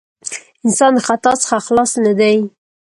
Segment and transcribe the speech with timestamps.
[0.65, 2.37] انسان د خطاء څخه خلاص نه دی.